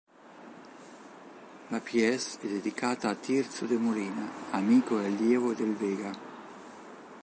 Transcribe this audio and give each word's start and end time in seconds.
La 1.69 1.79
pièce 1.79 2.39
è 2.39 2.47
dedicata 2.47 3.09
a 3.09 3.13
Tirso 3.13 3.65
de 3.67 3.77
Molina 3.77 4.27
amico 4.49 4.99
e 4.99 5.05
allievo 5.05 5.53
del 5.53 5.75
Vega. 5.75 6.11